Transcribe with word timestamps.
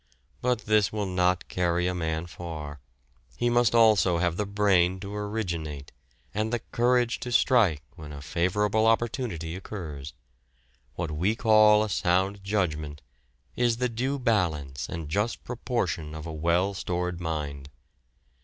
But 0.41 0.61
this 0.61 0.91
will 0.91 1.05
not 1.05 1.47
carry 1.47 1.85
a 1.85 1.93
man 1.93 2.25
far, 2.25 2.79
he 3.37 3.51
must 3.51 3.75
also 3.75 4.17
have 4.17 4.35
the 4.35 4.47
brain 4.47 4.99
to 5.01 5.13
originate, 5.13 5.91
and 6.33 6.51
the 6.51 6.57
courage 6.57 7.19
to 7.19 7.31
strike 7.31 7.83
when 7.97 8.11
a 8.11 8.19
favourable 8.23 8.87
opportunity 8.87 9.55
occurs. 9.55 10.15
What 10.95 11.11
we 11.11 11.35
call 11.35 11.83
a 11.83 11.87
sound 11.89 12.43
judgment 12.43 13.03
is 13.55 13.77
the 13.77 13.89
due 13.89 14.17
balance 14.17 14.89
and 14.89 15.07
just 15.07 15.43
proportion 15.43 16.15
of 16.15 16.25
a 16.25 16.33
well 16.33 16.73
stored 16.73 17.21
mind. 17.21 17.69